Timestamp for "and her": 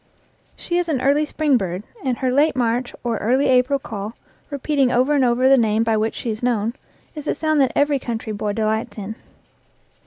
2.03-2.33